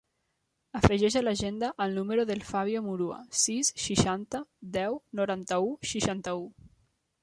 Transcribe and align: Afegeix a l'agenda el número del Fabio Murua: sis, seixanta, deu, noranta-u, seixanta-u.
Afegeix 0.79 1.17
a 1.21 1.21
l'agenda 1.25 1.69
el 1.85 1.93
número 1.99 2.25
del 2.31 2.43
Fabio 2.53 2.83
Murua: 2.87 3.21
sis, 3.45 3.73
seixanta, 3.87 4.45
deu, 4.81 5.01
noranta-u, 5.21 5.75
seixanta-u. 5.97 6.47